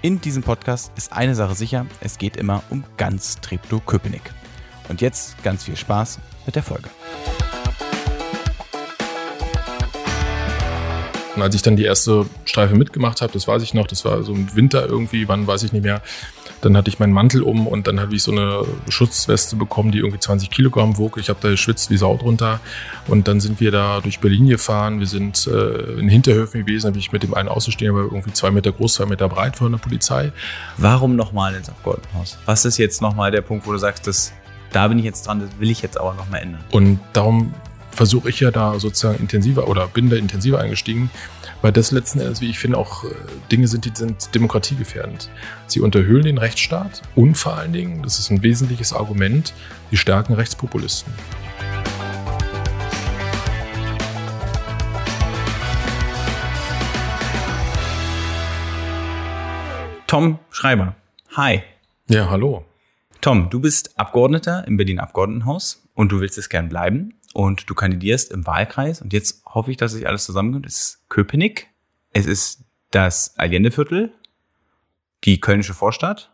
[0.00, 4.22] In diesem Podcast ist eine Sache sicher, es geht immer um ganz Treptow-Köpenick.
[4.88, 6.88] Und jetzt ganz viel Spaß mit der Folge.
[11.34, 14.22] Und als ich dann die erste Streife mitgemacht habe, das weiß ich noch, das war
[14.22, 16.00] so im Winter irgendwie, wann weiß ich nicht mehr,
[16.60, 19.98] dann hatte ich meinen Mantel um und dann habe ich so eine Schutzweste bekommen, die
[19.98, 21.16] irgendwie 20 Kilogramm wog.
[21.18, 22.60] Ich habe da geschwitzt wie Sau drunter.
[23.06, 24.98] Und dann sind wir da durch Berlin gefahren.
[24.98, 26.88] Wir sind äh, in Hinterhöfen gewesen.
[26.88, 29.72] habe ich mit dem einen Außenstehenden, aber irgendwie zwei Meter groß, zwei Meter breit von
[29.72, 30.32] der Polizei.
[30.76, 32.38] Warum nochmal ins Abgeordnetenhaus?
[32.46, 34.32] Was ist jetzt nochmal der Punkt, wo du sagst, das,
[34.72, 36.64] da bin ich jetzt dran, das will ich jetzt aber nochmal ändern?
[36.70, 37.54] Und darum
[37.90, 41.10] versuche ich ja da sozusagen intensiver oder bin da intensiver eingestiegen,
[41.62, 43.08] weil das letzten Endes, wie ich finde, auch äh,
[43.50, 45.30] Dinge sind, die sind demokratiegefährdend.
[45.66, 49.52] Sie unterhöhlen den Rechtsstaat und vor allen Dingen, das ist ein wesentliches Argument,
[49.90, 51.12] die stärken Rechtspopulisten.
[60.06, 60.94] Tom Schreiber.
[61.36, 61.62] Hi.
[62.08, 62.64] Ja, hallo.
[63.20, 67.74] Tom, du bist Abgeordneter im Berlin Abgeordnetenhaus und du willst es gern bleiben und du
[67.74, 70.66] kandidierst im Wahlkreis und jetzt hoffe ich, dass sich alles zusammenkommt.
[70.66, 71.68] Es ist Köpenick,
[72.12, 74.12] es ist das Allendeviertel,
[75.24, 76.32] die Kölnische Vorstadt.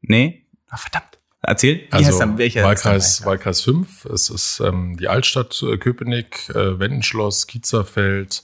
[0.00, 1.18] Nee, Ach, verdammt.
[1.42, 5.76] Erzähl, wie also, heißt dann, welcher Wahlkreis, Wahlkreis 5, es ist ähm, die Altstadt äh,
[5.76, 8.42] Köpenick, äh, Wendenschloss, Kiezerfeld,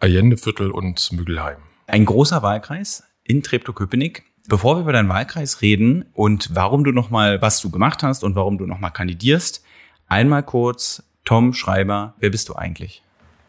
[0.00, 1.58] Allendeviertel und Müggelheim.
[1.86, 4.24] Ein großer Wahlkreis in Treptow-Köpenick.
[4.48, 8.34] Bevor wir über deinen Wahlkreis reden und warum du nochmal, was du gemacht hast und
[8.34, 9.62] warum du nochmal kandidierst,
[10.06, 13.02] einmal kurz Tom Schreiber, wer bist du eigentlich?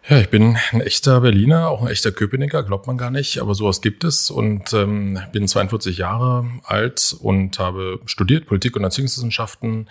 [0.09, 3.55] Ja, ich bin ein echter Berliner, auch ein echter Köpenicker, glaubt man gar nicht, aber
[3.55, 9.87] sowas gibt es und ähm, bin 42 Jahre alt und habe studiert Politik und Erziehungswissenschaften,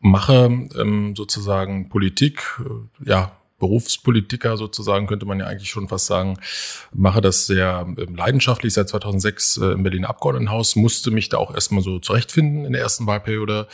[0.00, 6.38] mache ähm, sozusagen Politik, äh, ja, Berufspolitiker sozusagen, könnte man ja eigentlich schon fast sagen,
[6.92, 8.74] mache das sehr ähm, leidenschaftlich.
[8.74, 12.82] Seit 2006 äh, im Berliner Abgeordnetenhaus, musste mich da auch erstmal so zurechtfinden in der
[12.82, 13.66] ersten Wahlperiode,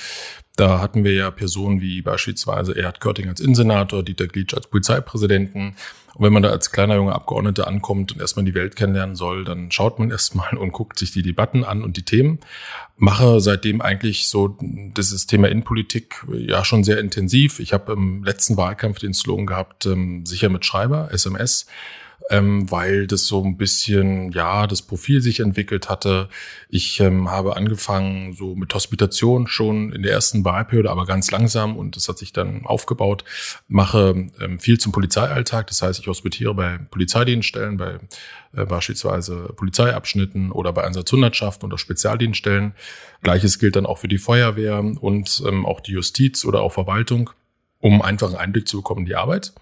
[0.56, 5.74] da hatten wir ja Personen wie beispielsweise Erhard Körting als Innensenator, Dieter Glitsch als Polizeipräsidenten.
[6.14, 9.44] Und wenn man da als kleiner junger Abgeordneter ankommt und erstmal die Welt kennenlernen soll,
[9.44, 12.38] dann schaut man erstmal und guckt sich die Debatten an und die Themen.
[12.96, 17.58] Mache seitdem eigentlich so dieses Thema Innenpolitik ja schon sehr intensiv.
[17.58, 21.66] Ich habe im letzten Wahlkampf den Slogan gehabt, ähm, sicher mit Schreiber, SMS
[22.30, 26.28] ähm, weil das so ein bisschen, ja, das Profil sich entwickelt hatte.
[26.68, 31.76] Ich ähm, habe angefangen so mit Hospitation schon in der ersten Wahlperiode, aber ganz langsam
[31.76, 33.24] und das hat sich dann aufgebaut.
[33.68, 37.98] Mache ähm, viel zum Polizeialltag, das heißt, ich hospitiere bei Polizeidienststellen, bei
[38.56, 42.74] äh, beispielsweise Polizeiabschnitten oder bei Einsatzhundertschaften oder Spezialdienststellen.
[43.22, 47.30] Gleiches gilt dann auch für die Feuerwehr und ähm, auch die Justiz oder auch Verwaltung,
[47.80, 49.52] um einfach einen Einblick zu bekommen in die Arbeit.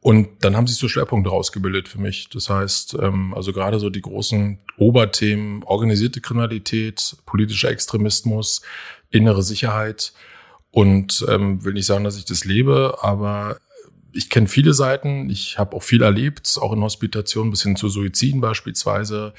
[0.00, 2.28] Und dann haben sich so Schwerpunkte rausgebildet für mich.
[2.28, 8.62] Das heißt, ähm, also gerade so die großen Oberthemen, organisierte Kriminalität, politischer Extremismus,
[9.10, 10.12] innere Sicherheit.
[10.70, 13.58] Und ähm, will nicht sagen, dass ich das lebe, aber
[14.12, 15.30] ich kenne viele Seiten.
[15.30, 19.34] Ich habe auch viel erlebt, auch in Hospitationen bis hin zu Suiziden beispielsweise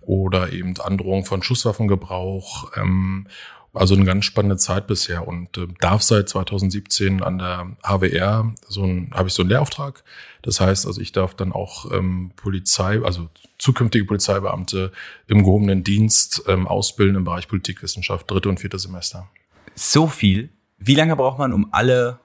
[0.00, 2.72] oder eben Androhung von Schusswaffengebrauch.
[2.76, 3.26] Ähm,
[3.74, 8.84] also eine ganz spannende Zeit bisher und äh, darf seit 2017 an der HWR so
[8.84, 10.04] ein, habe ich so einen Lehrauftrag.
[10.42, 13.28] Das heißt, also ich darf dann auch ähm, Polizei, also
[13.58, 14.92] zukünftige Polizeibeamte
[15.26, 19.28] im gehobenen Dienst ähm, ausbilden im Bereich Politikwissenschaft, dritte und vierte Semester.
[19.74, 20.50] So viel.
[20.78, 22.18] Wie lange braucht man, um alle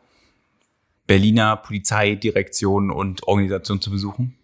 [1.05, 4.36] Berliner Polizeidirektionen und Organisationen zu besuchen?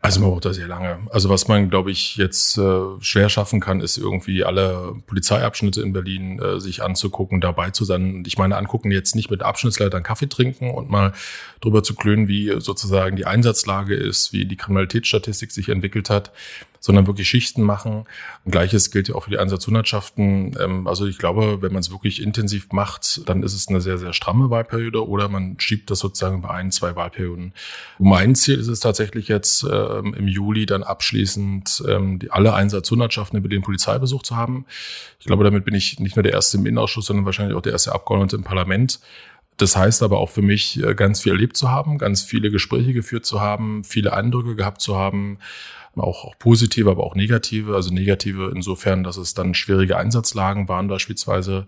[0.00, 1.00] Also man braucht da sehr lange.
[1.10, 5.92] Also was man, glaube ich, jetzt äh, schwer schaffen kann, ist irgendwie alle Polizeiabschnitte in
[5.92, 8.16] Berlin äh, sich anzugucken, dabei zu sein.
[8.16, 11.12] Und ich meine, angucken jetzt nicht mit Abschnittsleitern Kaffee trinken und mal
[11.60, 16.30] drüber zu klönen, wie sozusagen die Einsatzlage ist, wie die Kriminalitätsstatistik sich entwickelt hat
[16.86, 18.04] sondern wirklich Schichten machen.
[18.44, 20.56] Und Gleiches gilt ja auch für die Einsatzhundertschaften.
[20.58, 23.98] Ähm, also ich glaube, wenn man es wirklich intensiv macht, dann ist es eine sehr,
[23.98, 27.52] sehr stramme Wahlperiode oder man schiebt das sozusagen bei ein, zwei Wahlperioden.
[27.98, 33.36] Mein Ziel ist es tatsächlich jetzt ähm, im Juli dann abschließend ähm, die, alle Einsatzhundertschaften
[33.36, 34.64] über den Polizeibesuch zu haben.
[35.18, 37.72] Ich glaube, damit bin ich nicht nur der erste im Innenausschuss, sondern wahrscheinlich auch der
[37.72, 39.00] erste Abgeordnete im Parlament.
[39.56, 42.92] Das heißt aber auch für mich, äh, ganz viel erlebt zu haben, ganz viele Gespräche
[42.92, 45.38] geführt zu haben, viele Eindrücke gehabt zu haben,
[46.04, 47.74] auch, auch positive, aber auch negative.
[47.74, 51.66] Also negative insofern, dass es dann schwierige Einsatzlagen waren beispielsweise.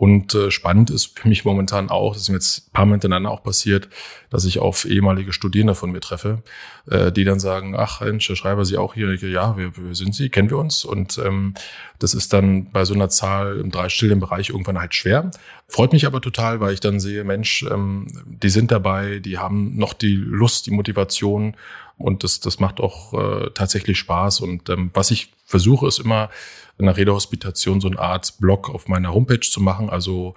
[0.00, 2.92] Und äh, spannend ist für mich momentan auch, das ist mir jetzt ein paar Mal
[2.92, 3.90] hintereinander auch passiert,
[4.30, 6.42] dass ich auf ehemalige Studierende von mir treffe,
[6.90, 9.14] äh, die dann sagen, ach Mensch, Herr Schreiber, Sie auch hier?
[9.16, 10.86] Ja, wir, wir sind Sie, kennen wir uns.
[10.86, 11.52] Und ähm,
[11.98, 15.32] das ist dann bei so einer Zahl im dreistelligen Bereich irgendwann halt schwer.
[15.68, 19.76] Freut mich aber total, weil ich dann sehe, Mensch, ähm, die sind dabei, die haben
[19.76, 21.56] noch die Lust, die Motivation
[21.98, 24.40] und das, das macht auch äh, tatsächlich Spaß.
[24.40, 26.30] Und ähm, was ich versuche, ist immer
[26.78, 30.34] in der Redehospitation so eine Art Blog auf meiner Homepage zu machen, also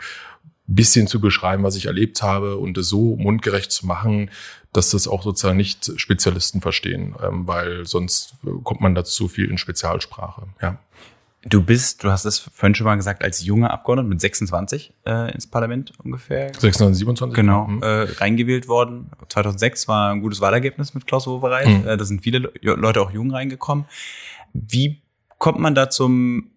[0.65, 4.30] bisschen zu beschreiben, was ich erlebt habe und es so mundgerecht zu machen,
[4.71, 9.57] dass das auch sozusagen nicht Spezialisten verstehen, ähm, weil sonst kommt man dazu viel in
[9.57, 10.44] Spezialsprache.
[10.62, 10.80] Ja.
[11.45, 15.33] Du bist, du hast es vorhin schon mal gesagt, als junger Abgeordneter mit 26 äh,
[15.33, 16.48] ins Parlament ungefähr.
[16.48, 17.36] 26, 27?
[17.36, 17.83] Genau, mhm.
[17.83, 19.12] äh, reingewählt worden.
[19.27, 21.68] 2006 war ein gutes Wahlergebnis mit Klaus Wowereit.
[21.68, 21.86] Mhm.
[21.86, 23.86] Äh, da sind viele Leute auch jung reingekommen.
[24.54, 25.03] Wie
[25.44, 26.51] kommt man da zum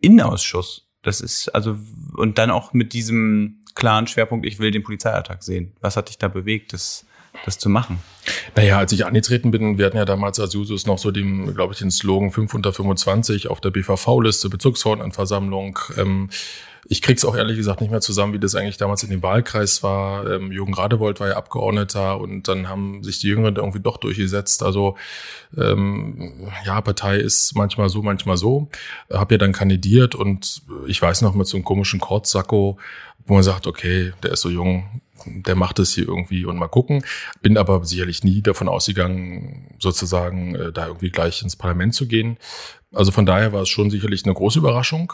[0.00, 0.88] Innenausschuss?
[1.02, 1.78] Das ist also,
[2.16, 5.76] und dann auch mit diesem klaren Schwerpunkt, ich will den Polizeialltag sehen.
[5.80, 6.72] Was hat dich da bewegt?
[6.72, 7.06] Das
[7.44, 7.98] das zu machen?
[8.56, 11.72] Naja, als ich angetreten bin, wir hatten ja damals als Jusos noch so den, glaube
[11.72, 15.78] ich, den Slogan 5 unter 25 auf der BVV-Liste, Bezirksverordnetenversammlung.
[15.98, 16.30] Ähm,
[16.86, 19.82] ich krieg's auch ehrlich gesagt nicht mehr zusammen, wie das eigentlich damals in dem Wahlkreis
[19.82, 20.30] war.
[20.30, 24.62] Ähm, Jürgen Radewold war ja Abgeordneter und dann haben sich die Jüngeren irgendwie doch durchgesetzt.
[24.62, 24.96] Also
[25.56, 28.68] ähm, ja, Partei ist manchmal so, manchmal so.
[29.10, 32.78] Hab ja dann kandidiert und ich weiß noch mit so einem komischen Kortsacko,
[33.26, 36.68] wo man sagt, okay, der ist so jung, der macht es hier irgendwie und mal
[36.68, 37.04] gucken.
[37.40, 42.36] Bin aber sicherlich nie davon ausgegangen, sozusagen äh, da irgendwie gleich ins Parlament zu gehen.
[42.92, 45.12] Also von daher war es schon sicherlich eine große Überraschung.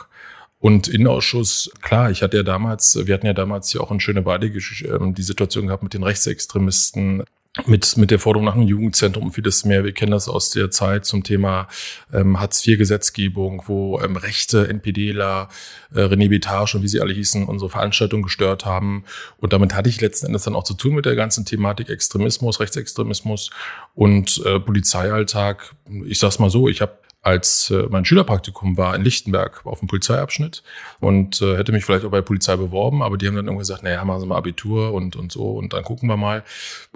[0.60, 4.46] Und Innenausschuss, klar, ich hatte ja damals, wir hatten ja damals ja auch in Schöneweide
[4.46, 7.24] ähm, die Situation gehabt mit den Rechtsextremisten,
[7.66, 9.84] mit, mit der Forderung nach einem Jugendzentrum, vieles mehr.
[9.84, 11.66] Wir kennen das aus der Zeit zum Thema
[12.12, 15.48] ähm, Hartz-IV-Gesetzgebung, wo ähm, rechte NPDler,
[15.94, 19.04] äh, René Bitage und wie sie alle hießen, unsere Veranstaltung gestört haben.
[19.38, 22.60] Und damit hatte ich letzten Endes dann auch zu tun mit der ganzen Thematik Extremismus,
[22.60, 23.50] Rechtsextremismus
[23.94, 25.74] und äh, Polizeialltag.
[26.04, 29.88] Ich sag's mal so, ich habe als äh, mein Schülerpraktikum war in Lichtenberg auf dem
[29.88, 30.62] Polizeiabschnitt
[31.00, 33.82] und äh, hätte mich vielleicht auch bei Polizei beworben, aber die haben dann irgendwie gesagt,
[33.82, 36.44] naja, machen Sie mal Abitur und, und so und dann gucken wir mal.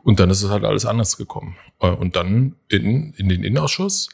[0.03, 1.57] Und dann ist es halt alles anders gekommen.
[1.81, 4.09] Äh, und dann in, in den Innenausschuss.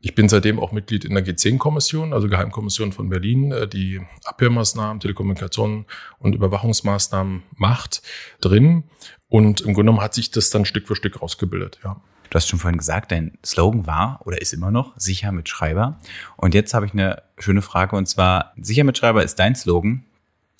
[0.00, 5.00] Ich bin seitdem auch Mitglied in der G10-Kommission, also Geheimkommission von Berlin, äh, die Abhörmaßnahmen,
[5.00, 5.86] Telekommunikation
[6.18, 8.02] und Überwachungsmaßnahmen macht,
[8.42, 8.84] drin.
[9.28, 12.02] Und im Grunde genommen hat sich das dann Stück für Stück rausgebildet, ja.
[12.30, 15.96] Du hast schon vorhin gesagt, dein Slogan war oder ist immer noch sicher mit Schreiber.
[16.36, 20.04] Und jetzt habe ich eine schöne Frage und zwar, sicher mit Schreiber ist dein Slogan.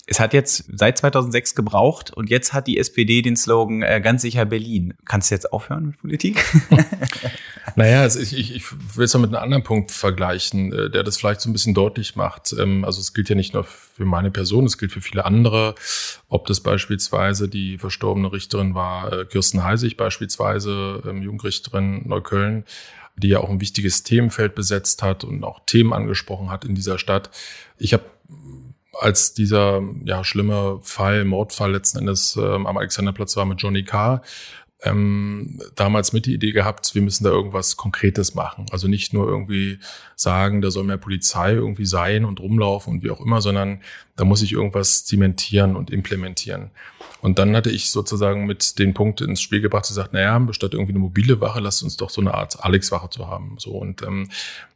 [0.07, 4.21] Es hat jetzt seit 2006 gebraucht und jetzt hat die SPD den Slogan äh, ganz
[4.21, 4.93] sicher Berlin.
[5.05, 6.45] Kannst du jetzt aufhören mit Politik?
[7.75, 8.65] naja, also ich, ich, ich
[8.95, 11.73] will es mal mit einem anderen Punkt vergleichen, äh, der das vielleicht so ein bisschen
[11.73, 12.53] deutlich macht.
[12.53, 15.73] Ähm, also es gilt ja nicht nur für meine Person, es gilt für viele andere.
[16.29, 22.65] Ob das beispielsweise die verstorbene Richterin war, äh, Kirsten Heisig beispielsweise, ähm, Jungrichterin Neukölln,
[23.17, 26.99] die ja auch ein wichtiges Themenfeld besetzt hat und auch Themen angesprochen hat in dieser
[26.99, 27.31] Stadt.
[27.79, 28.03] Ich habe
[28.99, 34.21] als dieser ja, schlimme Fall, Mordfall letzten Endes ähm, am Alexanderplatz war mit Johnny Carr,
[34.85, 38.67] ähm, damals mit die Idee gehabt, wir müssen da irgendwas Konkretes machen.
[38.71, 39.79] Also nicht nur irgendwie
[40.15, 43.81] sagen, da soll mehr Polizei irgendwie sein und rumlaufen und wie auch immer, sondern
[44.15, 46.71] da muss ich irgendwas zementieren und implementieren.
[47.21, 50.91] Und dann hatte ich sozusagen mit den Punkten ins Spiel gebracht, gesagt, naja, statt irgendwie
[50.91, 53.55] eine mobile Wache, lasst uns doch so eine Art Alex-Wache zu haben.
[53.57, 54.29] So und ähm,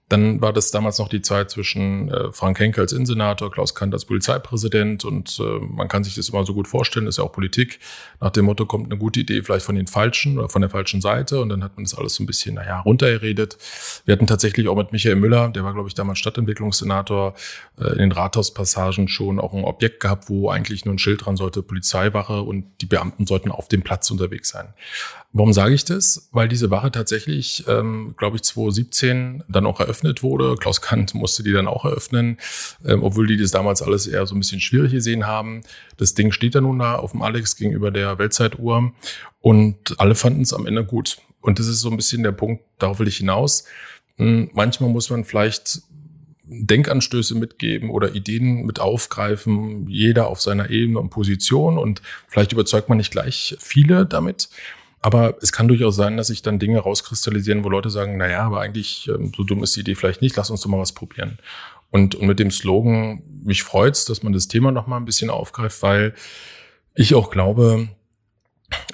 [0.10, 3.94] dann war das damals noch die Zeit zwischen äh, Frank Henke als Innensenator, Klaus Kant
[3.94, 7.32] als Polizeipräsident und äh, man kann sich das immer so gut vorstellen, ist ja auch
[7.32, 7.80] Politik.
[8.20, 11.00] Nach dem Motto kommt eine gute Idee vielleicht von den Falschen oder von der falschen
[11.00, 13.58] Seite und dann hat man das alles so ein bisschen, naja, runtergeredet.
[14.06, 17.36] Wir hatten tatsächlich auch mit Michael Müller, der war, glaube ich, damals Stadtentwicklungssenator,
[17.80, 21.38] äh, in den Rathauspassagen schon auch ein Objekt gehabt, wo eigentlich nur ein Schild dran
[21.38, 24.74] sollte, Polizeiwache und die Beamten sollten auf dem Platz unterwegs sein.
[25.32, 26.28] Warum sage ich das?
[26.32, 30.56] Weil diese Wache tatsächlich, ähm, glaube ich, 2017 dann auch eröffnet wurde.
[30.56, 32.38] Klaus Kant musste die dann auch eröffnen,
[32.84, 35.62] ähm, obwohl die das damals alles eher so ein bisschen schwierig gesehen haben.
[35.98, 38.92] Das Ding steht da nun da auf dem Alex gegenüber der Weltzeituhr
[39.40, 41.18] und alle fanden es am Ende gut.
[41.42, 43.66] Und das ist so ein bisschen der Punkt, darauf will ich hinaus.
[44.18, 45.84] Hm, manchmal muss man vielleicht
[46.44, 52.90] Denkanstöße mitgeben oder Ideen mit aufgreifen, jeder auf seiner Ebene und Position und vielleicht überzeugt
[52.90, 54.50] man nicht gleich viele damit.
[55.02, 58.42] Aber es kann durchaus sein, dass sich dann Dinge rauskristallisieren, wo Leute sagen, na ja,
[58.42, 60.94] aber eigentlich ähm, so dumm ist die Idee vielleicht nicht, lass uns doch mal was
[60.94, 61.40] probieren.
[61.92, 65.30] Und, und mit dem Slogan, mich freut's, dass man das Thema noch mal ein bisschen
[65.30, 66.14] aufgreift, weil
[66.94, 67.88] ich auch glaube,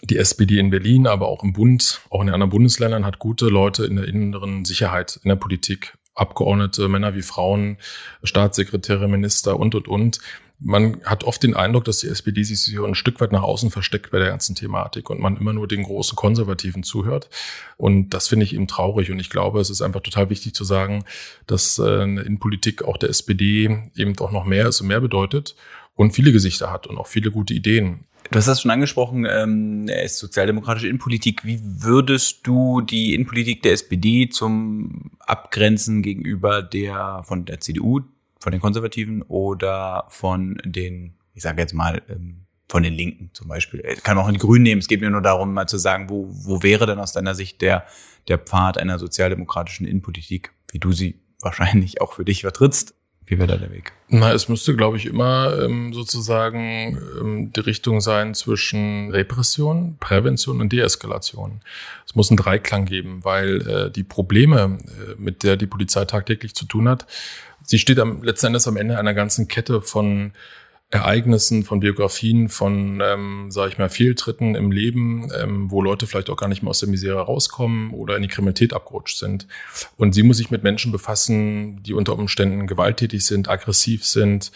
[0.03, 3.47] die SPD in Berlin, aber auch im Bund, auch in den anderen Bundesländern hat gute
[3.47, 7.77] Leute in der inneren Sicherheit, in der Politik, Abgeordnete, Männer wie Frauen,
[8.23, 10.19] Staatssekretäre, Minister und, und, und.
[10.59, 13.71] Man hat oft den Eindruck, dass die SPD sich so ein Stück weit nach außen
[13.71, 17.29] versteckt bei der ganzen Thematik und man immer nur den großen Konservativen zuhört.
[17.77, 19.11] Und das finde ich eben traurig.
[19.11, 21.03] Und ich glaube, es ist einfach total wichtig zu sagen,
[21.45, 25.55] dass äh, in Politik auch der SPD eben auch noch mehr ist und mehr bedeutet
[25.95, 28.05] und viele Gesichter hat und auch viele gute Ideen.
[28.31, 31.45] Du hast das schon angesprochen, ähm, er ist sozialdemokratische Innenpolitik.
[31.45, 38.01] Wie würdest du die Innenpolitik der SPD zum Abgrenzen gegenüber der von der CDU,
[38.45, 43.47] von den Konservativen oder von den, ich sage jetzt mal, ähm, von den Linken zum
[43.47, 43.83] Beispiel.
[43.91, 44.79] Ich kann auch die Grünen nehmen.
[44.79, 47.61] Es geht mir nur darum, mal zu sagen, wo, wo wäre denn aus deiner Sicht
[47.61, 47.85] der,
[48.27, 52.93] der Pfad einer sozialdemokratischen Innenpolitik, wie du sie wahrscheinlich auch für dich vertrittst?
[53.27, 53.93] Wie wäre da der Weg?
[54.07, 60.61] Na, es müsste, glaube ich, immer ähm, sozusagen ähm, die Richtung sein zwischen Repression, Prävention
[60.61, 61.61] und Deeskalation.
[62.05, 66.53] Es muss einen Dreiklang geben, weil äh, die Probleme, äh, mit der die Polizei tagtäglich
[66.53, 67.07] zu tun hat,
[67.63, 70.33] sie steht am letzten Endes am Ende einer ganzen Kette von
[70.91, 76.29] Ereignissen, von Biografien, von, ähm, sage ich mal, Fehltritten im Leben, ähm, wo Leute vielleicht
[76.29, 79.47] auch gar nicht mehr aus der Misere rauskommen oder in die Kriminalität abgerutscht sind.
[79.97, 84.51] Und sie muss sich mit Menschen befassen, die unter Umständen gewalttätig sind, aggressiv sind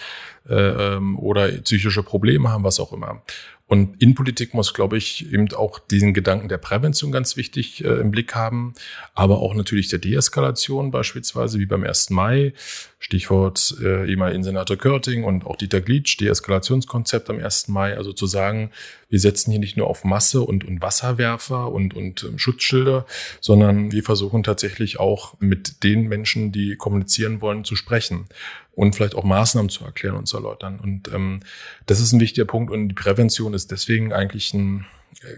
[0.47, 3.21] äh, ähm, oder psychische Probleme haben, was auch immer.
[3.69, 8.09] Und Innenpolitik muss, glaube ich, eben auch diesen Gedanken der Prävention ganz wichtig äh, im
[8.09, 8.73] Blick haben,
[9.13, 12.09] aber auch natürlich der Deeskalation beispielsweise, wie beim 1.
[12.09, 12.53] Mai.
[12.97, 17.67] Stichwort äh, ehemaligen Senator Körting und auch Dieter Glitsch, Deeskalationskonzept am 1.
[17.67, 17.95] Mai.
[17.95, 18.71] Also zu sagen,
[19.09, 23.05] wir setzen hier nicht nur auf Masse und, und Wasserwerfer und, und ähm, Schutzschilder,
[23.41, 28.27] sondern wir versuchen tatsächlich auch mit den Menschen, die kommunizieren wollen, zu sprechen
[28.75, 30.79] und vielleicht auch Maßnahmen zu erklären und zu erläutern.
[30.79, 31.41] Und ähm,
[31.87, 34.85] das ist ein wichtiger Punkt und die Prävention ist deswegen eigentlich ein,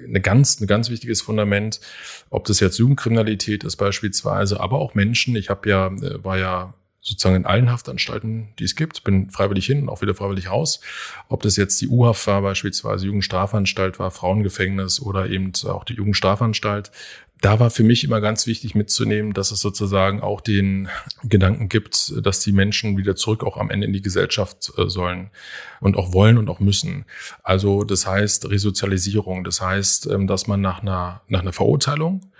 [0.05, 1.79] eine ganz, ein ganz wichtiges Fundament,
[2.29, 5.35] ob das jetzt Jugendkriminalität ist beispielsweise, aber auch Menschen.
[5.37, 9.65] Ich habe ja, äh, war ja sozusagen in allen Haftanstalten, die es gibt, bin freiwillig
[9.65, 10.81] hin und auch wieder freiwillig raus.
[11.29, 16.91] Ob das jetzt die U-Haft war, beispielsweise Jugendstrafanstalt war, Frauengefängnis oder eben auch die Jugendstrafanstalt,
[17.41, 20.89] da war für mich immer ganz wichtig mitzunehmen, dass es sozusagen auch den
[21.23, 25.31] Gedanken gibt, dass die Menschen wieder zurück auch am Ende in die Gesellschaft äh, sollen
[25.79, 27.05] und auch wollen und auch müssen.
[27.41, 32.30] Also das heißt Resozialisierung, das heißt, ähm, dass man nach einer, nach einer Verurteilung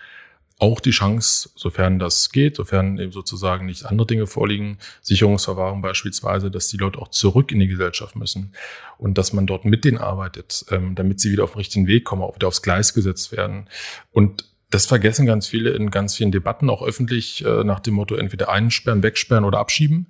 [0.61, 6.51] auch die Chance, sofern das geht, sofern eben sozusagen nicht andere Dinge vorliegen, Sicherungsverwahrung beispielsweise,
[6.51, 8.53] dass die Leute auch zurück in die Gesellschaft müssen
[8.99, 12.05] und dass man dort mit denen arbeitet, ähm, damit sie wieder auf den richtigen Weg
[12.05, 13.67] kommen, auch wieder aufs Gleis gesetzt werden.
[14.11, 18.13] Und das vergessen ganz viele in ganz vielen Debatten, auch öffentlich, äh, nach dem Motto
[18.13, 20.09] entweder einsperren, wegsperren oder abschieben.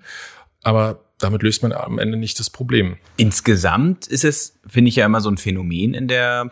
[0.63, 2.97] Aber damit löst man am Ende nicht das Problem.
[3.15, 6.51] Insgesamt ist es, finde ich ja immer so ein Phänomen in der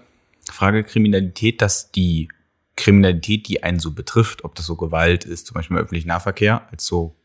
[0.50, 2.30] Frage Kriminalität, dass die
[2.80, 6.68] Kriminalität, die einen so betrifft, ob das so Gewalt ist, zum Beispiel im öffentlichen Nahverkehr,
[6.72, 7.16] als so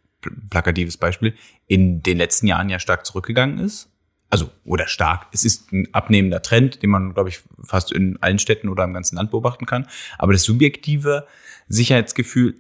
[0.51, 1.35] plakatives Beispiel,
[1.67, 3.91] in den letzten Jahren ja stark zurückgegangen ist
[4.35, 5.29] also oder stark.
[5.33, 8.93] Es ist ein abnehmender Trend, den man, glaube ich, fast in allen Städten oder im
[8.93, 9.87] ganzen Land beobachten kann.
[10.19, 11.29] Aber das subjektive
[11.69, 12.57] Sicherheitsgefühl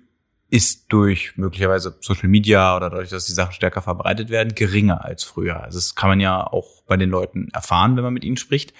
[0.50, 5.24] ist durch möglicherweise Social Media oder dadurch, dass die Sachen stärker verbreitet werden, geringer als
[5.24, 5.64] früher.
[5.64, 8.72] Also das kann man ja auch bei den Leuten erfahren, wenn man mit ihnen spricht.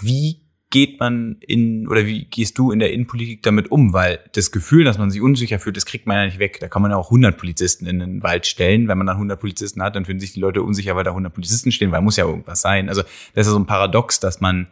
[0.00, 3.92] Wie geht man in oder wie gehst du in der Innenpolitik damit um?
[3.92, 6.58] Weil das Gefühl, dass man sich unsicher fühlt, das kriegt man ja nicht weg.
[6.60, 8.88] Da kann man ja auch 100 Polizisten in den Wald stellen.
[8.88, 11.32] Wenn man dann 100 Polizisten hat, dann fühlen sich die Leute unsicher, weil da 100
[11.32, 12.88] Polizisten stehen, weil muss ja irgendwas sein.
[12.88, 13.02] Also
[13.34, 14.66] das ist so ein Paradox, dass man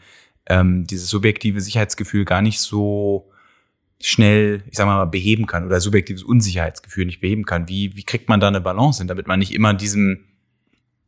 [0.46, 3.30] ähm, dieses subjektive Sicherheitsgefühl gar nicht so
[4.00, 7.68] schnell, ich sag mal, beheben kann oder subjektives Unsicherheitsgefühl nicht beheben kann.
[7.68, 10.24] Wie, wie kriegt man da eine Balance hin, damit man nicht immer diesem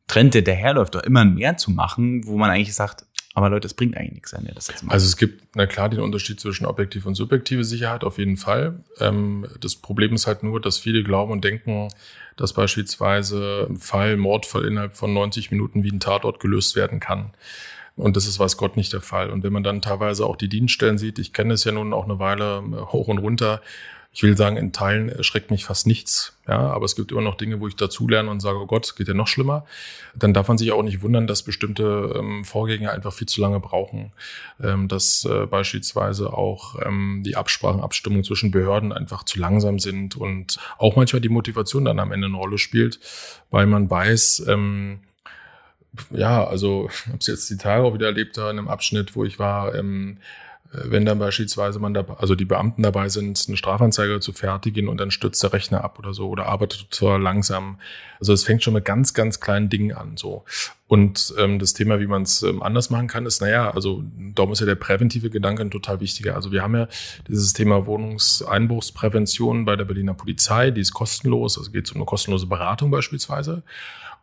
[0.06, 3.74] Trend, der daherläuft, doch immer mehr zu machen, wo man eigentlich sagt, aber Leute, es
[3.74, 4.92] bringt eigentlich nichts, wenn ihr das jetzt macht.
[4.92, 8.80] Also es gibt, na klar, den Unterschied zwischen objektiv und subjektive Sicherheit auf jeden Fall.
[9.00, 11.88] Ähm, das Problem ist halt nur, dass viele glauben und denken,
[12.36, 17.32] dass beispielsweise ein Fall, Mordfall innerhalb von 90 Minuten wie ein Tatort gelöst werden kann.
[17.96, 19.30] Und das ist weiß Gott nicht der Fall.
[19.30, 22.04] Und wenn man dann teilweise auch die Dienststellen sieht, ich kenne es ja nun auch
[22.04, 23.60] eine Weile äh, hoch und runter,
[24.14, 26.36] ich will sagen, in Teilen erschreckt mich fast nichts.
[26.46, 29.08] Ja, aber es gibt immer noch Dinge, wo ich dazulerne und sage, oh Gott, geht
[29.08, 29.64] ja noch schlimmer.
[30.14, 33.58] Dann darf man sich auch nicht wundern, dass bestimmte ähm, Vorgänge einfach viel zu lange
[33.58, 34.12] brauchen.
[34.62, 40.16] Ähm, dass äh, beispielsweise auch ähm, die Absprachen, Abstimmungen zwischen Behörden einfach zu langsam sind
[40.16, 43.00] und auch manchmal die Motivation dann am Ende eine Rolle spielt,
[43.50, 45.00] weil man weiß, ähm,
[46.10, 49.16] ja, also ich habe es jetzt die Tage auch wieder erlebt da in einem Abschnitt,
[49.16, 50.18] wo ich war, ähm,
[50.72, 54.98] wenn dann beispielsweise man da, also die Beamten dabei sind, eine Strafanzeige zu fertigen und
[54.98, 57.78] dann stürzt der Rechner ab oder so oder arbeitet total langsam.
[58.20, 60.44] Also es fängt schon mit ganz, ganz kleinen Dingen an, so.
[60.88, 64.02] Und ähm, das Thema, wie man es ähm, anders machen kann, ist, naja, also
[64.34, 66.34] darum ist ja der präventive Gedanke ein total wichtiger.
[66.34, 66.88] Also wir haben ja
[67.28, 72.06] dieses Thema Wohnungseinbruchsprävention bei der Berliner Polizei, die ist kostenlos, also geht es um eine
[72.06, 73.62] kostenlose Beratung beispielsweise.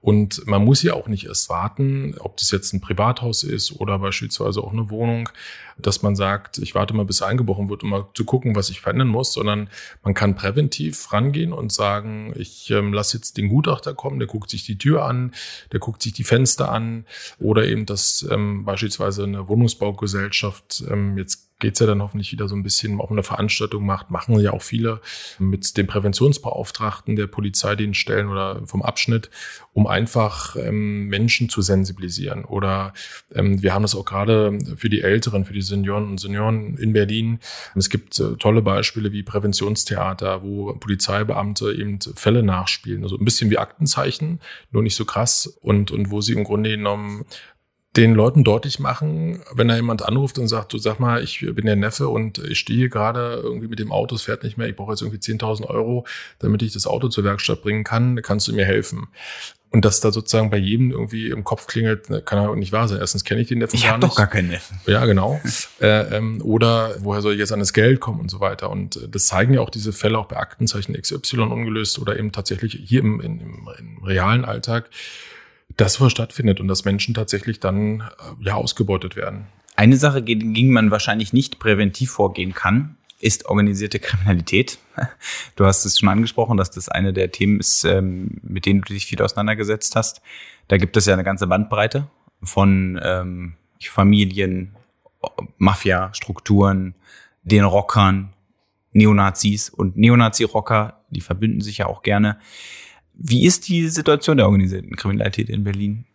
[0.01, 3.99] Und man muss ja auch nicht erst warten, ob das jetzt ein Privathaus ist oder
[3.99, 5.29] beispielsweise auch eine Wohnung,
[5.81, 8.81] dass man sagt, ich warte mal, bis eingebrochen wird, um mal zu gucken, was ich
[8.81, 9.69] verändern muss, sondern
[10.03, 14.49] man kann präventiv rangehen und sagen, ich ähm, lasse jetzt den Gutachter kommen, der guckt
[14.49, 15.33] sich die Tür an,
[15.71, 17.05] der guckt sich die Fenster an
[17.39, 22.55] oder eben, dass ähm, beispielsweise eine Wohnungsbaugesellschaft ähm, jetzt geht's ja dann hoffentlich wieder so
[22.55, 25.01] ein bisschen, man eine Veranstaltung macht, machen ja auch viele
[25.39, 29.29] mit dem Präventionsbeauftragten der Polizeidienststellen oder vom Abschnitt,
[29.73, 32.45] um einfach ähm, Menschen zu sensibilisieren.
[32.45, 32.93] Oder
[33.35, 36.91] ähm, wir haben das auch gerade für die Älteren, für die Senioren und Senioren in
[36.91, 37.39] Berlin.
[37.75, 43.03] Es gibt äh, tolle Beispiele wie Präventionstheater, wo Polizeibeamte eben Fälle nachspielen.
[43.03, 46.71] Also ein bisschen wie Aktenzeichen, nur nicht so krass und, und wo sie im Grunde
[46.71, 47.25] genommen
[47.97, 51.65] den Leuten deutlich machen, wenn da jemand anruft und sagt, du sag mal, ich bin
[51.65, 54.75] der Neffe und ich stehe gerade irgendwie mit dem Auto, es fährt nicht mehr, ich
[54.75, 56.05] brauche jetzt irgendwie 10.000 Euro,
[56.37, 59.07] damit ich das Auto zur Werkstatt bringen kann, kannst du mir helfen?
[59.71, 62.87] Und dass da sozusagen bei jedem irgendwie im Kopf klingelt, ne, kann ja nicht wahr
[62.87, 62.97] sein.
[62.99, 64.03] Erstens kenne ich den Neffen ich gar nicht.
[64.03, 64.79] Ich habe doch gar keinen Neffen.
[64.87, 65.39] Ja, genau.
[65.79, 68.71] äh, ähm, oder woher soll ich jetzt an das Geld kommen und so weiter.
[68.71, 72.31] Und äh, das zeigen ja auch diese Fälle auch bei Aktenzeichen XY ungelöst oder eben
[72.31, 74.89] tatsächlich hier im, im, im realen Alltag,
[75.79, 78.03] das was stattfindet und dass Menschen tatsächlich dann äh,
[78.41, 79.47] ja ausgebeutet werden.
[79.75, 84.79] Eine Sache, gegen man wahrscheinlich nicht präventiv vorgehen kann, ist organisierte Kriminalität.
[85.55, 88.93] Du hast es schon angesprochen, dass das eine der Themen ist, ähm, mit denen du
[88.93, 90.21] dich viel auseinandergesetzt hast.
[90.67, 92.07] Da gibt es ja eine ganze Bandbreite
[92.43, 94.75] von ähm, Familien,
[95.57, 96.95] Mafia-Strukturen,
[97.43, 98.33] den Rockern,
[98.91, 102.39] Neonazis und Neonazi-Rocker, die verbünden sich ja auch gerne.
[103.21, 106.05] Wie ist die Situation der organisierten Kriminalität in Berlin?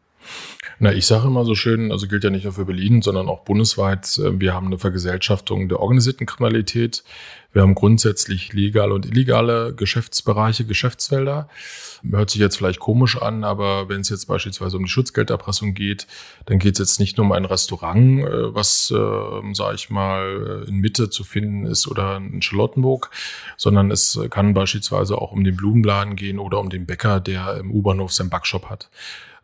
[0.78, 3.45] Na, ich sage immer so schön, also gilt ja nicht nur für Berlin, sondern auch
[3.45, 4.19] bundesweit.
[4.19, 7.04] Äh, wir haben eine Vergesellschaftung der organisierten Kriminalität.
[7.52, 11.49] Wir haben grundsätzlich legale und illegale Geschäftsbereiche, Geschäftsfelder.
[12.11, 16.09] Hört sich jetzt vielleicht komisch an, aber wenn es jetzt beispielsweise um die Schutzgelderpressung geht,
[16.47, 20.64] dann geht es jetzt nicht nur um ein Restaurant, äh, was, äh, sage ich mal,
[20.66, 23.11] in Mitte zu finden ist oder in Charlottenburg,
[23.57, 27.70] sondern es kann beispielsweise auch um den Blumenladen gehen oder um den Bäcker, der im
[27.70, 28.90] U-Bahnhof seinen Backshop hat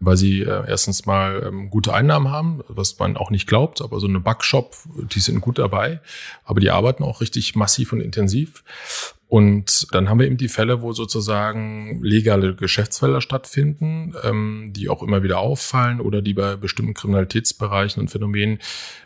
[0.00, 4.00] weil sie äh, erstens mal ähm, gute Einnahmen haben, was man auch nicht glaubt, aber
[4.00, 4.74] so eine Backshop,
[5.12, 6.00] die sind gut dabei,
[6.44, 8.64] aber die arbeiten auch richtig massiv und intensiv.
[9.30, 15.04] Und dann haben wir eben die Fälle, wo sozusagen legale Geschäftsfelder stattfinden, ähm, die auch
[15.04, 18.58] immer wieder auffallen oder die bei bestimmten Kriminalitätsbereichen und Phänomenen,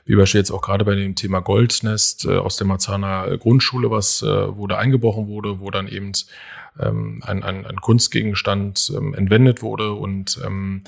[0.07, 4.23] wie beispielsweise jetzt auch gerade bei dem Thema Goldnest äh, aus der Marzahner Grundschule, was
[4.23, 6.13] äh, da eingebrochen wurde, wo dann eben
[6.79, 10.83] ähm, ein, ein, ein Kunstgegenstand ähm, entwendet wurde und ähm,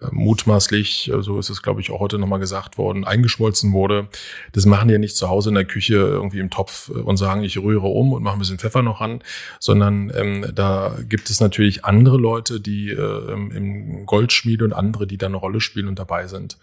[0.00, 4.08] äh, mutmaßlich, äh, so ist es glaube ich auch heute nochmal gesagt worden, eingeschmolzen wurde.
[4.52, 7.16] Das machen die ja nicht zu Hause in der Küche irgendwie im Topf äh, und
[7.16, 9.22] sagen, ich rühre um und mache ein bisschen Pfeffer noch ran,
[9.58, 15.18] sondern ähm, da gibt es natürlich andere Leute, die äh, im Goldschmiede und andere, die
[15.18, 16.58] da eine Rolle spielen und dabei sind.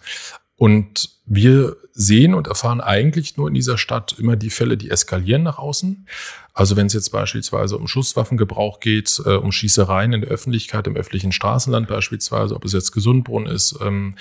[0.55, 5.43] Und wir sehen und erfahren eigentlich nur in dieser Stadt immer die Fälle, die eskalieren
[5.43, 6.05] nach außen.
[6.53, 10.95] Also wenn es jetzt beispielsweise um Schusswaffengebrauch geht, äh, um Schießereien in der Öffentlichkeit, im
[10.95, 14.15] öffentlichen Straßenland beispielsweise, ob es jetzt Gesundbrunn ist ähm,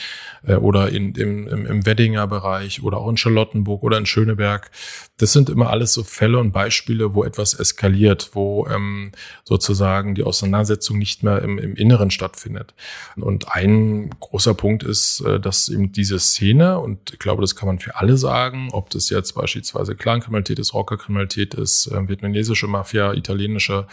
[0.46, 4.70] äh, oder in, im, im, im Weddinger Bereich oder auch in Charlottenburg oder in Schöneberg,
[5.16, 9.12] das sind immer alles so Fälle und Beispiele, wo etwas eskaliert, wo ähm,
[9.44, 12.74] sozusagen die Auseinandersetzung nicht mehr im, im Inneren stattfindet.
[13.16, 17.66] Und ein großer Punkt ist, äh, dass eben diese Szene, und ich glaube, das kann
[17.66, 23.12] man für alle sagen, ob das jetzt beispielsweise Clankriminalität ist, Rockerkriminalität ist, äh, vietnamesische Mafia,
[23.14, 23.86] italienische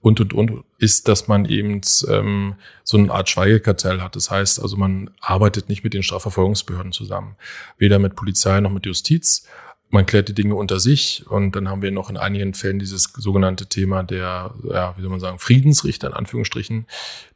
[0.00, 4.16] und, und, und, ist, dass man eben ähm, so eine Art Schweigekartell hat.
[4.16, 7.36] Das heißt also, man arbeitet nicht mit den Strafverfolgungsbehörden zusammen,
[7.78, 9.46] weder mit Polizei noch mit Justiz
[9.90, 13.04] man klärt die Dinge unter sich und dann haben wir noch in einigen Fällen dieses
[13.16, 16.86] sogenannte Thema der, ja, wie soll man sagen, Friedensrichter in Anführungsstrichen,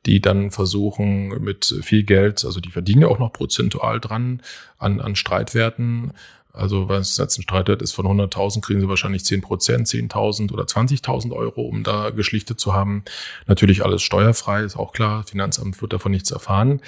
[0.05, 4.43] die dann versuchen mit viel Geld, also die verdienen ja auch noch prozentual dran
[4.79, 6.13] an, an Streitwerten.
[6.53, 10.65] Also was jetzt ein Streitwert ist von 100.000, kriegen sie wahrscheinlich 10 Prozent, 10.000 oder
[10.65, 13.05] 20.000 Euro, um da geschlichtet zu haben.
[13.47, 15.25] Natürlich alles steuerfrei, ist auch klar.
[15.25, 16.83] Finanzamt wird davon nichts erfahren.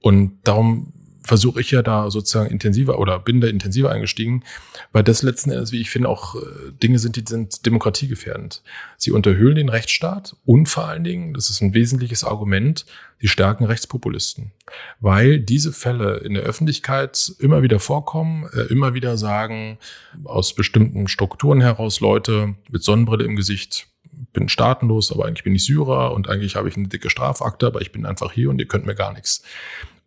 [0.00, 0.94] Und darum
[1.30, 4.42] versuche ich ja da sozusagen intensiver oder bin da intensiver eingestiegen,
[4.90, 8.64] weil das letzten Endes, wie ich finde, auch äh, Dinge sind, die sind demokratiegefährdend.
[8.96, 12.84] Sie unterhöhlen den Rechtsstaat und vor allen Dingen, das ist ein wesentliches Argument,
[13.20, 14.50] sie stärken Rechtspopulisten,
[14.98, 19.78] weil diese Fälle in der Öffentlichkeit immer wieder vorkommen, äh, immer wieder sagen,
[20.24, 23.86] aus bestimmten Strukturen heraus Leute mit Sonnenbrille im Gesicht,
[24.32, 27.82] bin staatenlos, aber eigentlich bin ich Syrer und eigentlich habe ich eine dicke Strafakte, aber
[27.82, 29.44] ich bin einfach hier und ihr könnt mir gar nichts.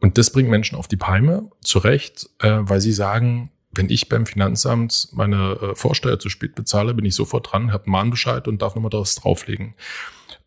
[0.04, 4.10] Und das bringt Menschen auf die Palme, zu Recht, äh, weil sie sagen, wenn ich
[4.10, 8.50] beim Finanzamt meine äh, Vorsteuer zu spät bezahle, bin ich sofort dran, habe einen Mahnbescheid
[8.50, 9.76] und darf nochmal das drauflegen.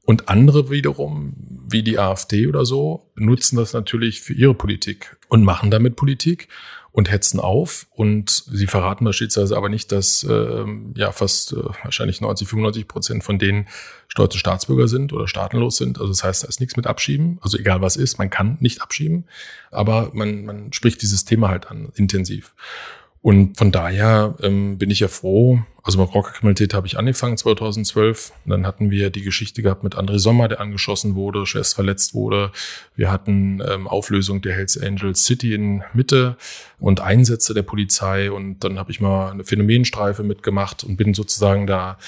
[0.05, 1.33] Und andere wiederum,
[1.71, 6.49] wie die AfD oder so, nutzen das natürlich für ihre Politik und machen damit Politik
[6.97, 7.87] und hetzen auf.
[7.91, 13.23] Und sie verraten beispielsweise aber nicht, dass äh, ja fast äh, wahrscheinlich 90, 95 Prozent
[13.23, 13.69] von denen
[14.09, 15.99] stolze Staatsbürger sind oder staatenlos sind.
[15.99, 17.39] Also das heißt, da ist nichts mit Abschieben.
[17.43, 19.27] Also egal was ist, man kann nicht abschieben,
[19.71, 22.55] aber man, man spricht dieses Thema halt an, intensiv.
[23.21, 25.61] Und von daher ähm, bin ich ja froh.
[25.87, 28.33] Also mit Rockerkriminalität habe ich angefangen 2012.
[28.44, 32.12] Und dann hatten wir die Geschichte gehabt mit André Sommer, der angeschossen wurde, schwerst verletzt
[32.12, 32.51] wurde.
[32.96, 36.37] Wir hatten ähm, Auflösung der Hells Angels City in Mitte
[36.81, 38.33] und Einsätze der Polizei.
[38.33, 41.99] Und dann habe ich mal eine Phänomenstreife mitgemacht und bin sozusagen da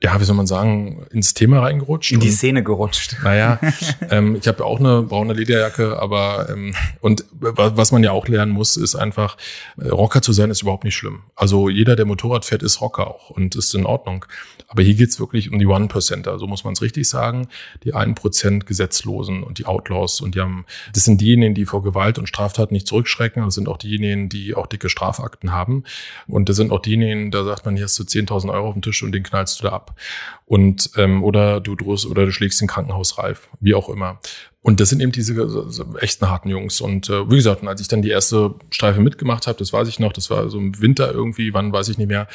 [0.00, 2.12] ja, wie soll man sagen, ins Thema reingerutscht.
[2.12, 3.16] In die Szene gerutscht.
[3.24, 3.58] Naja,
[4.10, 8.28] ähm, ich habe ja auch eine braune Lederjacke, aber ähm, und was man ja auch
[8.28, 9.36] lernen muss, ist einfach,
[9.76, 11.22] äh, Rocker zu sein ist überhaupt nicht schlimm.
[11.34, 14.24] Also jeder, der Motorrad fährt, ist Rocker auch und ist in Ordnung.
[14.70, 17.48] Aber hier geht's wirklich um die One-Percenter, so muss man es richtig sagen.
[17.84, 20.20] Die einen Prozent Gesetzlosen und die Outlaws.
[20.20, 23.42] Und die haben, das sind diejenigen, die vor Gewalt und Straftaten nicht zurückschrecken.
[23.42, 25.84] Das sind auch diejenigen, die auch dicke Strafakten haben.
[26.26, 28.82] Und das sind auch diejenigen, da sagt man, hier hast du 10.000 Euro auf dem
[28.82, 29.94] Tisch und den knallst du da ab.
[30.44, 34.20] Und ähm, oder du drohst oder du schlägst den Krankenhaus reif, wie auch immer.
[34.60, 36.80] Und das sind eben diese so, echten harten Jungs.
[36.80, 40.00] Und äh, wie gesagt, als ich dann die erste Streife mitgemacht habe, das weiß ich
[40.00, 42.26] noch, das war so im Winter irgendwie, wann weiß ich nicht mehr,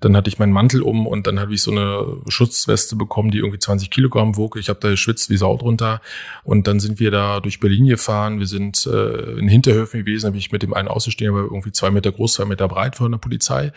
[0.00, 3.38] dann hatte ich meinen Mantel um und dann habe ich so eine Schutzweste bekommen, die
[3.38, 4.56] irgendwie 20 Kilogramm wog.
[4.56, 6.02] Ich habe da geschwitzt wie Sau drunter.
[6.44, 8.38] Und dann sind wir da durch Berlin gefahren.
[8.38, 11.90] Wir sind äh, in Hinterhöfen gewesen, habe ich mit dem einen Außenstehender, aber irgendwie zwei
[11.90, 13.72] Meter groß, zwei Meter breit von der Polizei.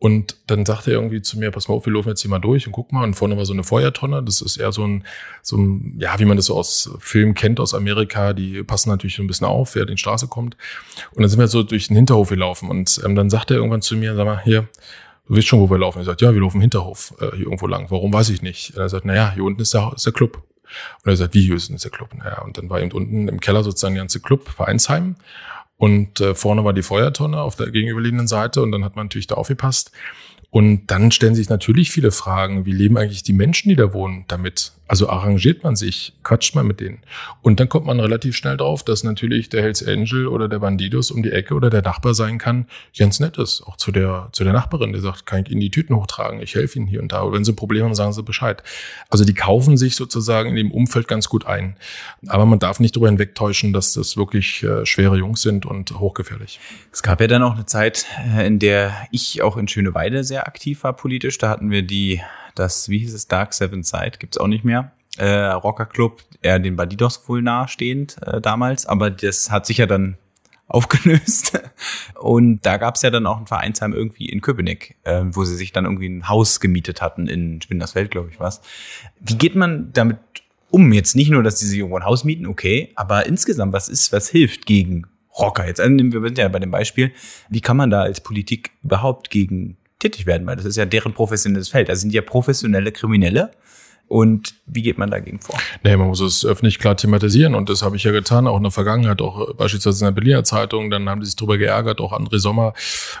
[0.00, 2.38] Und dann sagte er irgendwie zu mir, pass mal auf, wir laufen jetzt hier mal
[2.38, 3.02] durch und guck mal.
[3.02, 4.22] Und vorne war so eine Feuertonne.
[4.22, 5.04] Das ist eher so ein,
[5.42, 8.32] so ein, ja, wie man das so aus Filmen kennt aus Amerika.
[8.32, 10.56] Die passen natürlich so ein bisschen auf, wer in die Straße kommt.
[11.14, 12.70] Und dann sind wir so durch den Hinterhof gelaufen.
[12.70, 14.68] Und ähm, dann sagte er irgendwann zu mir, sag mal, hier,
[15.26, 15.98] du weißt schon, wo wir laufen.
[15.98, 17.90] Er sagt, ja, wir laufen Hinterhof äh, hier irgendwo lang.
[17.90, 18.76] Warum, weiß ich nicht.
[18.76, 20.44] Und er sagt, naja, hier unten ist der, ist der Club.
[21.04, 22.14] Und er sagt, wie hier ist der Club?
[22.14, 25.16] Naja, und dann war eben unten im Keller sozusagen der ganze Club, Vereinsheim.
[25.78, 29.28] Und äh, vorne war die Feuertonne auf der gegenüberliegenden Seite und dann hat man natürlich
[29.28, 29.92] da aufgepasst.
[30.50, 32.66] Und dann stellen sich natürlich viele Fragen.
[32.66, 34.72] Wie leben eigentlich die Menschen, die da wohnen, damit?
[34.88, 37.00] Also arrangiert man sich, quatscht man mit denen.
[37.42, 41.10] Und dann kommt man relativ schnell drauf, dass natürlich der Hells Angel oder der Bandidos
[41.10, 43.62] um die Ecke oder der Nachbar sein kann, ganz nett ist.
[43.62, 46.40] Auch zu der, zu der Nachbarin, der sagt, kann ich Ihnen die Tüten hochtragen?
[46.40, 47.20] Ich helfe Ihnen hier und da.
[47.20, 48.62] Und wenn Sie Probleme haben, sagen Sie Bescheid.
[49.10, 51.76] Also die kaufen sich sozusagen in dem Umfeld ganz gut ein.
[52.26, 56.60] Aber man darf nicht darüber hinwegtäuschen, dass das wirklich äh, schwere Jungs sind und hochgefährlich.
[56.92, 60.46] Es gab ja dann auch eine Zeit, äh, in der ich auch in Schöneweide sehr
[60.46, 61.36] aktiv war politisch.
[61.36, 62.22] Da hatten wir die
[62.58, 64.92] das, wie hieß es, Dark Seven Side, gibt's auch nicht mehr.
[65.16, 69.86] Äh, Rocker Club, eher den Bandidos wohl nahestehend äh, damals, aber das hat sich ja
[69.86, 70.16] dann
[70.68, 71.58] aufgelöst.
[72.14, 75.72] Und da gab's ja dann auch ein Vereinsheim irgendwie in Köpenick, äh, wo sie sich
[75.72, 78.60] dann irgendwie ein Haus gemietet hatten in Spindersfeld, glaube ich, was.
[79.18, 80.18] Wie geht man damit
[80.70, 80.92] um?
[80.92, 84.12] Jetzt nicht nur, dass sie sich irgendwo ein Haus mieten, okay, aber insgesamt, was ist,
[84.12, 85.06] was hilft gegen
[85.38, 85.66] Rocker?
[85.66, 87.12] Jetzt, also, wir sind ja bei dem Beispiel,
[87.48, 91.12] wie kann man da als Politik überhaupt gegen tätig werden, weil das ist ja deren
[91.12, 91.88] professionelles Feld.
[91.88, 93.50] Das sind ja professionelle Kriminelle.
[94.08, 95.58] Und wie geht man dagegen vor?
[95.84, 98.62] Nee, man muss es öffentlich klar thematisieren und das habe ich ja getan, auch in
[98.62, 102.12] der Vergangenheit, auch beispielsweise in der Berliner Zeitung, dann haben die sich darüber geärgert, auch
[102.12, 102.72] André Sommer,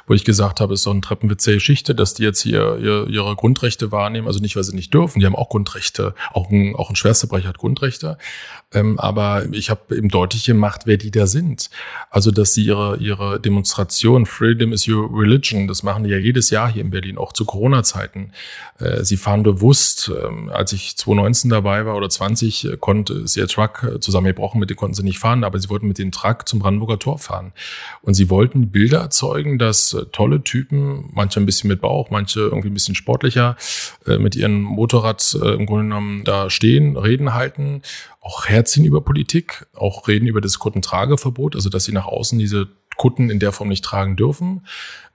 [0.06, 3.36] wo ich gesagt habe, es ist doch eine treppenwitze Geschichte, dass die jetzt hier ihre,
[3.36, 6.88] Grundrechte wahrnehmen, also nicht, weil sie nicht dürfen, die haben auch Grundrechte, auch ein, auch
[6.88, 8.16] ein Schwerstverbrecher hat Grundrechte,
[8.72, 11.70] ähm, aber ich habe eben deutlich gemacht, wer die da sind.
[12.10, 16.50] Also, dass sie ihre, ihre Demonstration, Freedom is your religion, das machen die ja jedes
[16.50, 18.32] Jahr hier in Berlin, auch zu Corona-Zeiten.
[18.78, 23.36] Äh, sie fahren bewusst, ähm, als ich 2019 dabei war oder 20, äh, konnte, ist
[23.36, 26.12] ihr Truck äh, zusammengebrochen, mit dem konnten sie nicht fahren, aber sie wollten mit dem
[26.12, 27.52] Truck zum Brandenburger Tor fahren.
[28.02, 32.40] Und sie wollten Bilder erzeugen, dass äh, tolle Typen, manche ein bisschen mit Bauch, manche
[32.40, 33.56] irgendwie ein bisschen sportlicher,
[34.06, 37.82] mit ihrem Motorrad im Grunde genommen da stehen, Reden halten
[38.20, 42.68] auch herziehen über Politik, auch reden über das Kuttentrageverbot, also dass sie nach außen diese
[42.96, 44.66] Kutten in der Form nicht tragen dürfen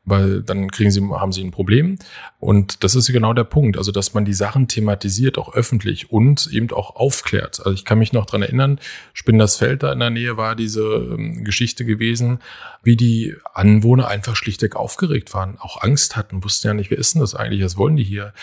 [0.05, 1.97] weil dann kriegen sie, haben sie ein Problem.
[2.39, 3.77] Und das ist genau der Punkt.
[3.77, 7.59] Also, dass man die Sachen thematisiert, auch öffentlich und eben auch aufklärt.
[7.59, 8.79] Also ich kann mich noch dran erinnern,
[9.13, 12.39] Spindersfeld da in der Nähe war diese ähm, Geschichte gewesen,
[12.83, 17.13] wie die Anwohner einfach schlichtweg aufgeregt waren, auch Angst hatten, wussten ja nicht, wer ist
[17.13, 18.33] denn das eigentlich, was wollen die hier?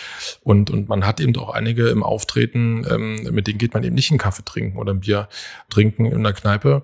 [0.43, 3.95] Und, und man hat eben auch einige im Auftreten, ähm, mit denen geht man eben
[3.95, 5.29] nicht einen Kaffee trinken oder ein Bier
[5.69, 6.83] trinken in der Kneipe,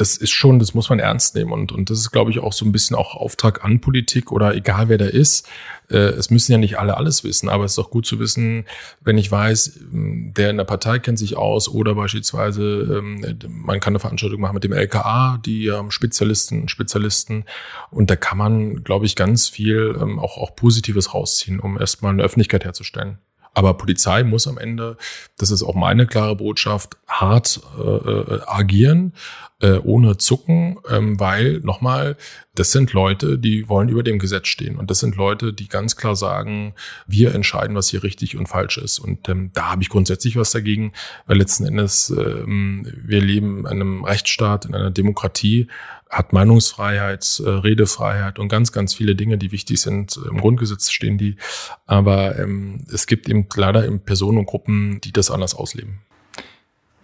[0.00, 1.52] das ist schon, das muss man ernst nehmen.
[1.52, 4.54] Und, und das ist, glaube ich, auch so ein bisschen auch Auftrag an Politik oder
[4.54, 5.46] egal wer da ist.
[5.90, 8.64] Äh, es müssen ja nicht alle alles wissen, aber es ist doch gut zu wissen,
[9.02, 13.80] wenn ich weiß, ähm, der in der Partei kennt sich aus oder beispielsweise ähm, man
[13.80, 17.44] kann eine Veranstaltung machen mit dem LKA, die Spezialisten, Spezialisten.
[17.90, 22.12] Und da kann man, glaube ich, ganz viel ähm, auch, auch Positives rausziehen, um erstmal
[22.12, 23.18] eine Öffentlichkeit herzustellen.
[23.52, 24.96] Aber Polizei muss am Ende,
[25.36, 29.12] das ist auch meine klare Botschaft, hart äh, äh, agieren,
[29.60, 32.16] äh, ohne zucken, ähm, weil nochmal,
[32.54, 34.76] das sind Leute, die wollen über dem Gesetz stehen.
[34.76, 36.74] Und das sind Leute, die ganz klar sagen,
[37.06, 38.98] wir entscheiden, was hier richtig und falsch ist.
[38.98, 40.92] Und ähm, da habe ich grundsätzlich was dagegen,
[41.26, 45.68] weil letzten Endes ähm, wir leben in einem Rechtsstaat, in einer Demokratie
[46.08, 50.18] hat Meinungsfreiheit, äh, Redefreiheit und ganz, ganz viele Dinge, die wichtig sind.
[50.28, 51.36] Im Grundgesetz stehen die.
[51.86, 56.00] Aber ähm, es gibt eben leider eben Personen und Gruppen, die das anders ausleben.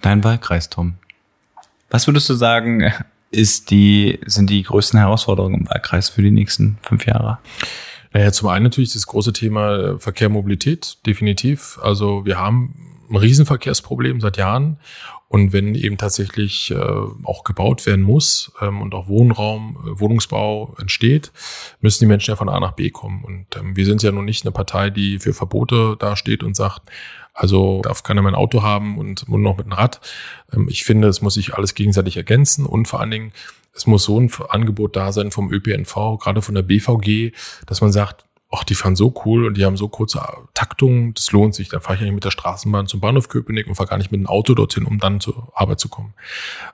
[0.01, 0.97] Dein Wahlkreis, Tom.
[1.91, 2.93] Was würdest du sagen,
[3.31, 7.39] ist die, sind die größten Herausforderungen im Wahlkreis für die nächsten fünf Jahre?
[8.13, 11.79] Naja, zum einen natürlich das große Thema äh, Verkehr, Mobilität, definitiv.
[11.83, 12.75] Also wir haben
[13.11, 14.79] ein Riesenverkehrsproblem seit Jahren
[15.29, 16.77] und wenn eben tatsächlich äh,
[17.25, 21.33] auch gebaut werden muss ähm, und auch Wohnraum, äh, Wohnungsbau entsteht,
[21.81, 23.25] müssen die Menschen ja von A nach B kommen.
[23.25, 26.83] Und ähm, wir sind ja nun nicht eine Partei, die für Verbote dasteht und sagt,
[27.37, 30.01] also darf keiner mein Auto haben und nur noch mit einem Rad.
[30.53, 33.33] Ähm, ich finde, es muss sich alles gegenseitig ergänzen und vor allen Dingen,
[33.75, 37.33] es muss so ein Angebot da sein vom ÖPNV, gerade von der BVG,
[37.67, 40.23] dass man sagt, ach, die fahren so cool und die haben so kurze
[40.55, 41.69] Taktungen, das lohnt sich.
[41.69, 44.21] Dann fahre ich eigentlich mit der Straßenbahn zum Bahnhof Köpenick und fahre gar nicht mit
[44.21, 46.15] dem Auto dorthin, um dann zur Arbeit zu kommen.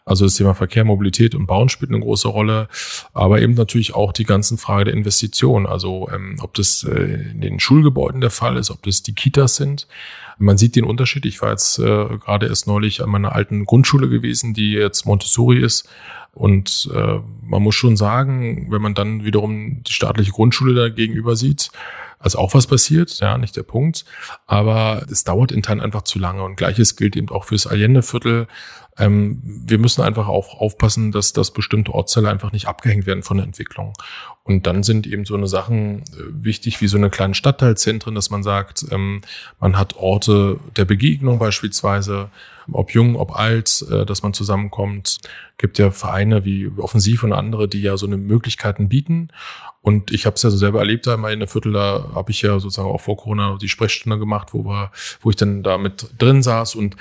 [0.04, 2.68] Also das Thema Verkehr, Mobilität und Bauen spielt eine große Rolle,
[3.14, 5.66] aber eben natürlich auch die ganzen Frage der Investition.
[5.66, 9.56] Also ähm, ob das äh, in den Schulgebäuden der Fall ist, ob das die Kitas
[9.56, 9.88] sind.
[10.38, 11.24] Man sieht den Unterschied.
[11.26, 15.58] Ich war jetzt äh, gerade erst neulich an meiner alten Grundschule gewesen, die jetzt Montessori
[15.58, 15.88] ist.
[16.34, 21.36] Und äh, man muss schon sagen, wenn man dann wiederum die staatliche Grundschule da gegenüber
[21.36, 21.70] sieht,
[22.22, 24.04] also auch was passiert, ja, nicht der Punkt.
[24.46, 26.42] Aber es dauert in Teilen einfach zu lange.
[26.42, 28.46] Und gleiches gilt eben auch fürs Allende-Viertel.
[28.98, 33.38] Ähm, wir müssen einfach auch aufpassen, dass, dass bestimmte Ortsteile einfach nicht abgehängt werden von
[33.38, 33.94] der Entwicklung.
[34.44, 38.30] Und dann sind eben so eine Sachen äh, wichtig wie so eine kleine Stadtteilzentren, dass
[38.30, 39.22] man sagt, ähm,
[39.60, 42.28] man hat Orte der Begegnung beispielsweise,
[42.70, 45.20] ob jung, ob alt, äh, dass man zusammenkommt.
[45.56, 49.28] Gibt ja Vereine wie Offensiv und andere, die ja so eine Möglichkeiten bieten.
[49.82, 52.30] Und ich habe es ja so selber erlebt, da mal in der Viertel, da habe
[52.30, 55.76] ich ja sozusagen auch vor Corona die Sprechstunde gemacht, wo wir, wo ich dann da
[55.76, 56.96] mit drin saß und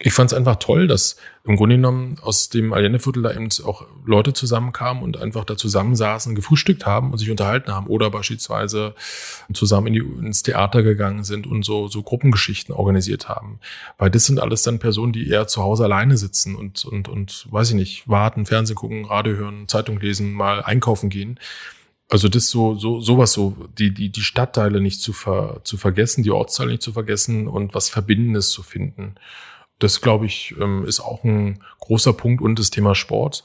[0.00, 3.86] ich fand es einfach toll, dass im Grunde genommen aus dem Allendeviertel da eben auch
[4.04, 8.94] Leute zusammenkamen und einfach da zusammensaßen, gefrühstückt haben und sich unterhalten haben oder beispielsweise
[9.52, 13.60] zusammen in die, ins Theater gegangen sind und so, so Gruppengeschichten organisiert haben.
[13.96, 17.46] Weil das sind alles dann Personen, die eher zu Hause alleine sitzen und, und, und
[17.52, 21.38] weiß ich nicht, warten, Fernsehen gucken, Radio hören, Zeitung lesen, mal einkaufen gehen.
[22.14, 26.22] Also das so, so, sowas so, die, die, die Stadtteile nicht zu, ver, zu vergessen,
[26.22, 29.16] die Ortsteile nicht zu vergessen und was Verbindendes zu finden.
[29.80, 33.42] Das, glaube ich, ähm, ist auch ein großer Punkt und das Thema Sport.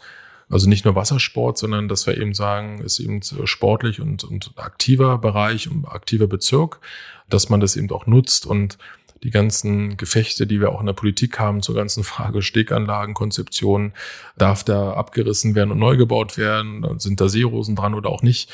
[0.51, 5.17] Also nicht nur Wassersport, sondern dass wir eben sagen, ist eben sportlich und, und aktiver
[5.17, 6.79] Bereich und aktiver Bezirk,
[7.27, 8.77] dass man das eben auch nutzt und
[9.23, 13.93] die ganzen Gefechte, die wir auch in der Politik haben zur ganzen Frage Steganlagenkonzeption,
[14.37, 18.51] darf da abgerissen werden und neu gebaut werden, sind da Seerosen dran oder auch nicht.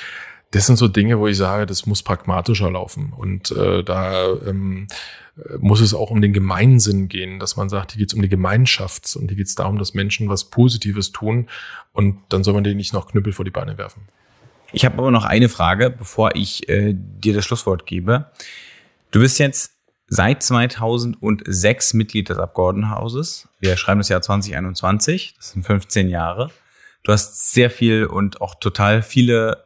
[0.51, 3.13] Das sind so Dinge, wo ich sage, das muss pragmatischer laufen.
[3.15, 4.87] Und äh, da ähm,
[5.59, 8.29] muss es auch um den Gemeinsinn gehen, dass man sagt, hier geht es um die
[8.29, 11.49] Gemeinschaft und hier geht es darum, dass Menschen was Positives tun
[11.91, 14.03] und dann soll man denen nicht noch Knüppel vor die Beine werfen.
[14.71, 18.31] Ich habe aber noch eine Frage, bevor ich äh, dir das Schlusswort gebe.
[19.11, 19.74] Du bist jetzt
[20.07, 23.47] seit 2006 Mitglied des Abgeordnetenhauses.
[23.59, 26.51] Wir schreiben das Jahr 2021, das sind 15 Jahre.
[27.03, 29.65] Du hast sehr viel und auch total viele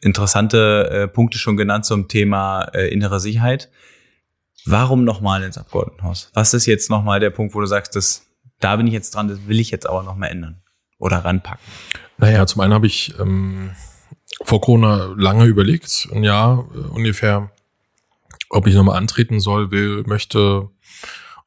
[0.00, 3.70] interessante äh, Punkte schon genannt zum Thema äh, innere Sicherheit.
[4.64, 6.30] Warum nochmal ins Abgeordnetenhaus?
[6.34, 8.26] Was ist jetzt nochmal der Punkt, wo du sagst, das,
[8.60, 10.62] da bin ich jetzt dran, das will ich jetzt aber nochmal ändern
[10.98, 11.64] oder ranpacken?
[12.18, 13.70] Naja, zum einen habe ich ähm,
[14.42, 17.50] vor Corona lange überlegt, ein Jahr äh, ungefähr,
[18.50, 20.68] ob ich nochmal antreten soll, will, möchte,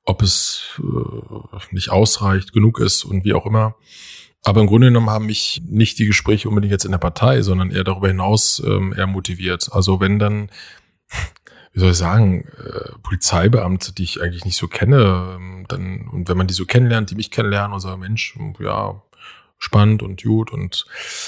[0.06, 3.76] ob es äh, nicht ausreicht, genug ist und wie auch immer.
[4.46, 7.72] Aber im Grunde genommen haben mich nicht die Gespräche unbedingt jetzt in der Partei, sondern
[7.72, 9.70] eher darüber hinaus ähm, eher motiviert.
[9.72, 10.50] Also wenn dann,
[11.74, 16.28] wie soll ich sagen, äh, Polizeibeamte, die ich eigentlich nicht so kenne, ähm, dann, und
[16.28, 19.02] wenn man die so kennenlernt, die mich kennenlernen und sagen, Mensch, ja,
[19.60, 20.86] spannend und gut und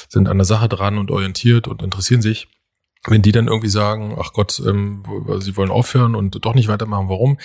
[0.10, 2.50] sind an der Sache dran und orientiert und interessieren sich,
[3.08, 5.04] wenn die dann irgendwie sagen, ach Gott, ähm,
[5.40, 7.38] sie wollen aufhören und doch nicht weitermachen, warum?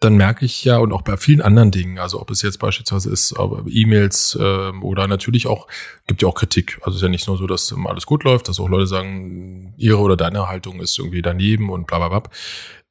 [0.00, 3.10] Dann merke ich ja und auch bei vielen anderen Dingen, also ob es jetzt beispielsweise
[3.10, 3.34] ist,
[3.68, 5.66] E-Mails äh, oder natürlich auch,
[6.06, 6.78] gibt ja auch Kritik.
[6.80, 8.86] Also es ist ja nicht nur so, dass ähm, alles gut läuft, dass auch Leute
[8.86, 12.30] sagen, ihre oder deine Haltung ist irgendwie daneben und bla bla bla.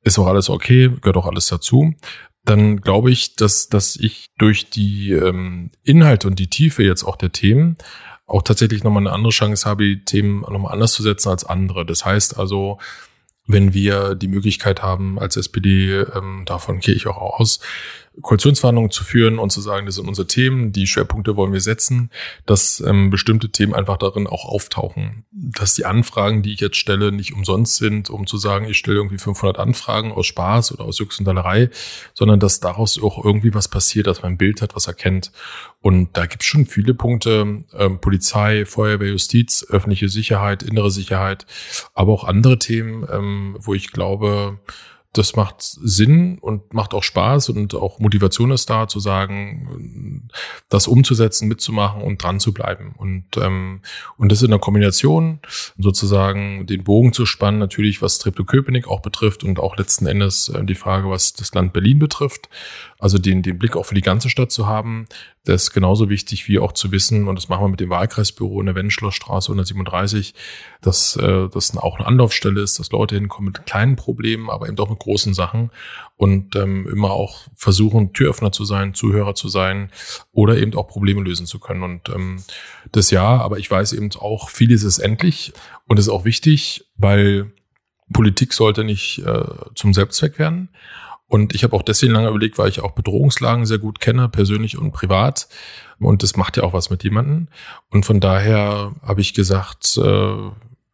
[0.01, 1.93] Ist auch alles okay, gehört auch alles dazu
[2.45, 7.15] dann glaube ich, dass, dass ich durch die ähm, Inhalte und die Tiefe jetzt auch
[7.15, 7.77] der Themen
[8.33, 11.85] auch tatsächlich nochmal eine andere Chance habe, die Themen nochmal anders zu setzen als andere.
[11.85, 12.79] Das heißt also,
[13.45, 17.59] wenn wir die Möglichkeit haben, als SPD, ähm, davon gehe ich auch aus,
[18.21, 22.11] Koalitionsverhandlungen zu führen und zu sagen, das sind unsere Themen, die Schwerpunkte wollen wir setzen,
[22.45, 25.25] dass ähm, bestimmte Themen einfach darin auch auftauchen.
[25.31, 28.97] Dass die Anfragen, die ich jetzt stelle, nicht umsonst sind, um zu sagen, ich stelle
[28.97, 31.69] irgendwie 500 Anfragen aus Spaß oder aus Jux und Dallerei,
[32.13, 35.31] sondern dass daraus auch irgendwie was passiert, dass man ein Bild hat, was erkennt.
[35.81, 41.47] Und da gibt es schon viele Punkte, ähm, Polizei, Feuerwehr, Justiz, öffentliche Sicherheit, innere Sicherheit,
[41.93, 44.59] aber auch andere Themen, ähm, wo ich glaube,
[45.13, 50.27] das macht Sinn und macht auch Spaß und auch Motivation ist da zu sagen,
[50.69, 52.95] das umzusetzen, mitzumachen und dran zu bleiben.
[52.97, 53.81] Und, ähm,
[54.17, 55.39] und das in der Kombination
[55.77, 60.63] sozusagen den Bogen zu spannen, natürlich was Treptow-Köpenick auch betrifft und auch letzten Endes äh,
[60.63, 62.49] die Frage, was das Land Berlin betrifft.
[63.03, 65.07] Also den, den Blick auch für die ganze Stadt zu haben,
[65.43, 68.61] das ist genauso wichtig wie auch zu wissen, und das machen wir mit dem Wahlkreisbüro
[68.61, 70.33] in der Wenschlossstraße 137,
[70.79, 74.77] dass äh, das auch eine Anlaufstelle ist, dass Leute hinkommen mit kleinen Problemen, aber eben
[74.77, 75.69] doch mit großen Sachen
[76.15, 79.91] und ähm, immer auch versuchen, Türöffner zu sein, Zuhörer zu sein
[80.31, 81.83] oder eben auch Probleme lösen zu können.
[81.83, 82.41] Und ähm,
[82.93, 85.51] das ja, aber ich weiß eben auch, vieles ist endlich
[85.89, 87.51] und ist auch wichtig, weil
[88.13, 89.43] Politik sollte nicht äh,
[89.75, 90.69] zum Selbstzweck werden.
[91.33, 94.77] Und ich habe auch deswegen lange überlegt, weil ich auch Bedrohungslagen sehr gut kenne, persönlich
[94.77, 95.47] und privat.
[95.97, 97.47] Und das macht ja auch was mit jemandem.
[97.89, 100.51] Und von daher habe ich gesagt, äh,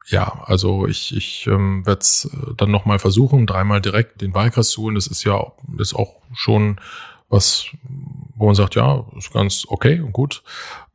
[0.07, 4.69] ja, also ich, ich ähm, werde es äh, dann nochmal versuchen, dreimal direkt den Wahlkreis
[4.69, 4.95] zu holen.
[4.95, 5.45] Das ist ja
[5.77, 6.79] ist auch schon
[7.27, 7.65] was,
[8.39, 10.43] wo man sagt, ja, ist ganz okay und gut.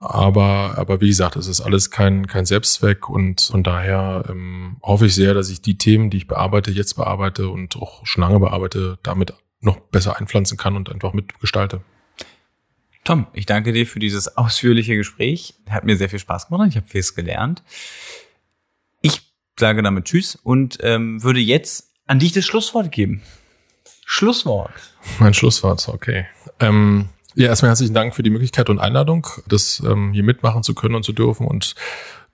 [0.01, 5.07] Aber, aber wie gesagt, es ist alles kein, kein Selbstzweck und von daher ähm, hoffe
[5.07, 8.41] ich sehr, dass ich die Themen, die ich bearbeite, jetzt bearbeite und auch schon lange
[8.41, 11.83] bearbeite, damit noch besser einpflanzen kann und einfach mitgestalte.
[13.05, 15.55] Tom, ich danke dir für dieses ausführliche Gespräch.
[15.69, 16.69] Hat mir sehr viel Spaß gemacht.
[16.71, 17.63] Ich habe vieles gelernt.
[19.03, 19.21] Ich
[19.61, 23.23] sage damit Tschüss und ähm, würde jetzt an dich das Schlusswort geben.
[24.07, 24.73] Schlusswort.
[25.19, 26.27] Mein Schlusswort, okay.
[26.61, 30.75] Ähm, ja, erstmal herzlichen Dank für die Möglichkeit und Einladung, das ähm, hier mitmachen zu
[30.75, 31.75] können und zu dürfen und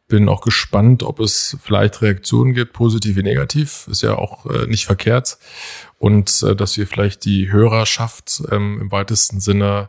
[0.09, 3.87] bin auch gespannt, ob es vielleicht Reaktionen gibt, positiv wie negativ.
[3.89, 5.39] Ist ja auch äh, nicht verkehrt.
[5.99, 9.89] Und äh, dass wir vielleicht die Hörerschaft ähm, im weitesten Sinne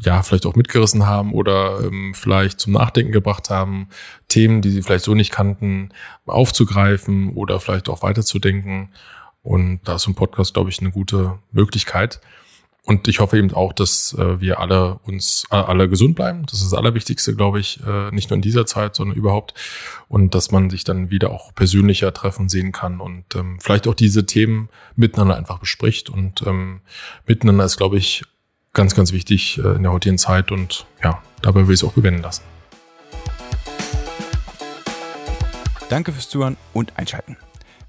[0.00, 3.88] ja, vielleicht auch mitgerissen haben oder ähm, vielleicht zum Nachdenken gebracht haben,
[4.28, 5.90] Themen, die sie vielleicht so nicht kannten,
[6.26, 8.90] aufzugreifen oder vielleicht auch weiterzudenken.
[9.42, 12.20] Und da ist ein Podcast, glaube ich, eine gute Möglichkeit.
[12.86, 16.44] Und ich hoffe eben auch, dass äh, wir alle uns äh, alle gesund bleiben.
[16.44, 19.54] Das ist das Allerwichtigste, glaube ich, äh, nicht nur in dieser Zeit, sondern überhaupt.
[20.08, 23.94] Und dass man sich dann wieder auch persönlicher treffen sehen kann und ähm, vielleicht auch
[23.94, 26.10] diese Themen miteinander einfach bespricht.
[26.10, 26.82] Und ähm,
[27.26, 28.22] miteinander ist, glaube ich,
[28.74, 30.52] ganz, ganz wichtig äh, in der heutigen Zeit.
[30.52, 32.42] Und ja, dabei will ich es auch bewenden lassen.
[35.88, 37.38] Danke fürs Zuhören und Einschalten.